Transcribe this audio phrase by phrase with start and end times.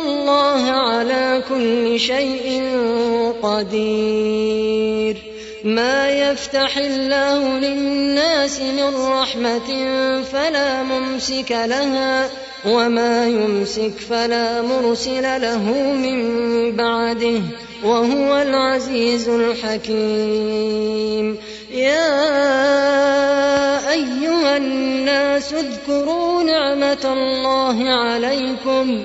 [0.00, 2.62] الله على كل شيء
[3.42, 5.16] قدير.
[5.64, 9.88] ما يفتح الله للناس من رحمة
[10.22, 12.30] فلا ممسك لها
[12.66, 16.20] وما يمسك فلا مرسل له من
[16.76, 17.40] بعده
[17.84, 21.36] وهو العزيز الحكيم.
[21.70, 22.30] يا
[23.92, 29.04] أيها الناس اذكروا نعمة الله عليكم.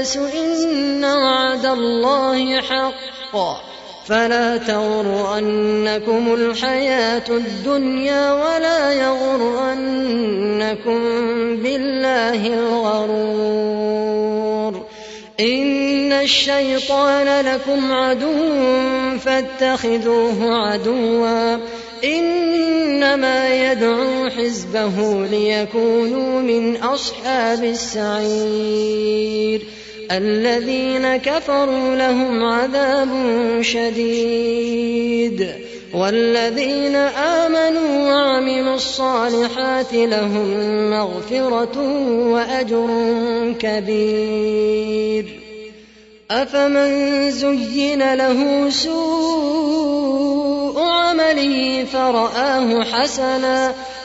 [0.00, 3.36] الناس إن وعد الله حق.
[4.06, 11.00] فلا تغرنكم الحياة الدنيا ولا يغرنكم
[11.56, 13.12] بالله الغرور.
[15.40, 18.58] إن الشيطان لكم عدو
[19.18, 21.56] فاتخذوه عدوا.
[22.04, 29.79] إنما يدعو حزبه ليكونوا من أصحاب السعير.
[30.10, 33.08] الذين كفروا لهم عذاب
[33.60, 35.48] شديد
[35.94, 41.80] والذين آمنوا وعملوا الصالحات لهم مغفرة
[42.30, 42.88] وأجر
[43.60, 45.40] كبير.
[46.30, 50.00] أفمن زين له سوء
[50.80, 53.74] عمله فرآه حسنا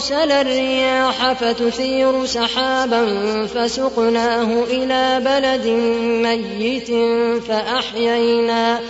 [0.00, 3.06] أرسل الرياح فتثير سحابا
[3.46, 5.66] فسقناه إلى بلد
[6.22, 6.90] ميت
[7.48, 8.80] فأحيينا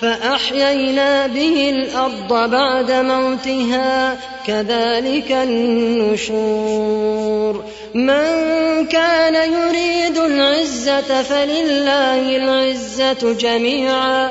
[0.00, 4.16] فأحيينا به الأرض بعد موتها
[4.46, 6.44] كذلك النشور.
[7.94, 14.30] من كان يريد العزة فلله العزة جميعا.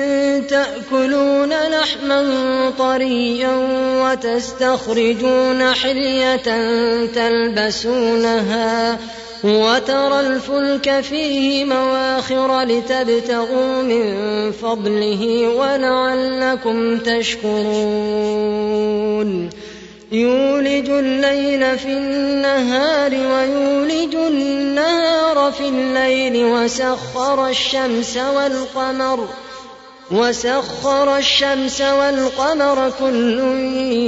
[0.51, 2.19] تأكلون لحما
[2.79, 3.51] طريا
[4.03, 6.35] وتستخرجون حلية
[7.05, 8.97] تلبسونها
[9.43, 18.51] وترى الفلك فيه مواخر لتبتغوا من فضله ولعلكم تشكرون.
[20.11, 29.27] يولج الليل في النهار ويولج النهار في الليل وسخر الشمس والقمر
[30.11, 33.39] وسخر الشمس والقمر كل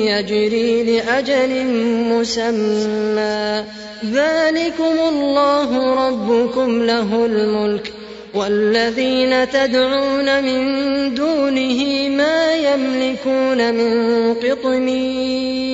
[0.07, 1.65] يجري لأجل
[2.11, 3.63] مسمى.
[4.11, 7.94] ذلكم الله ربكم له الملك
[8.33, 15.73] والذين تدعون من دونه ما يملكون من قطمير.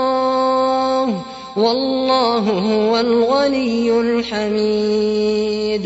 [1.57, 5.85] والله هو الغني الحميد.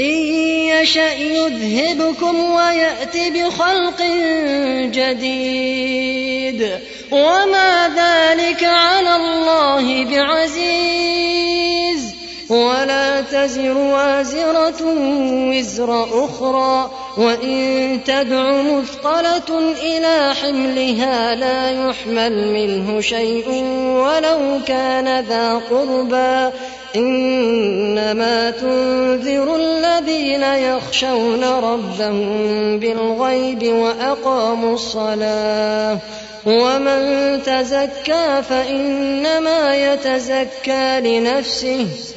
[0.00, 0.14] إن
[0.66, 4.02] يشأ يذهبكم ويأت بخلق
[4.92, 6.68] جديد.
[7.10, 11.55] وما ذلك على الله بعزيز.
[12.48, 14.82] ولا تزر وازرة
[15.50, 23.48] وزر أخرى وإن تدع مثقلة إلى حملها لا يحمل منه شيء
[23.84, 26.56] ولو كان ذا قربى
[26.96, 35.98] إنما تنذر الذين يخشون ربهم بالغيب وأقاموا الصلاة
[36.46, 41.86] ومن تزكى فإنما يتزكى لنفسه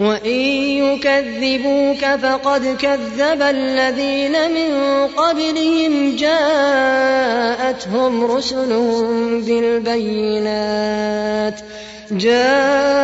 [0.00, 0.40] وإن
[0.80, 4.70] يكذبوك فقد كذب الذين من
[5.06, 7.44] قبلهم جاءتهم
[8.24, 10.80] رسلهم بالبينات
[12.10, 12.98] جاءتهم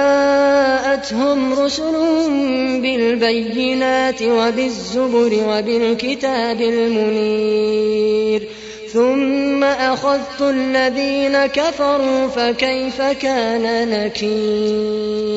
[1.54, 8.48] رسلهم بالبينات وبالزبر وبالكتاب المنير
[8.92, 15.36] ثم أخذت الذين كفروا فكيف كان نكير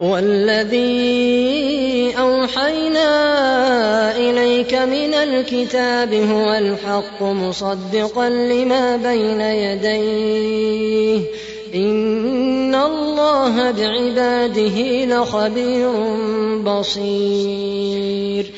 [0.00, 0.88] والذي
[2.18, 3.08] أوحينا
[4.16, 11.20] إليك من الكتاب هو الحق مصدقا لما بين يديه.
[11.74, 15.92] إن الله بعباده لخبير
[16.64, 18.57] بصير.